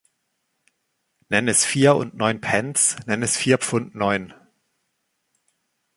Nenn 1.29 1.47
es 1.47 1.63
vier 1.63 1.95
und 1.95 2.15
neun 2.15 2.41
Pence- 2.41 2.95
nenn 3.05 3.21
es 3.21 3.37
vier 3.37 3.59
Pfund 3.59 3.93
neun. 3.93 4.33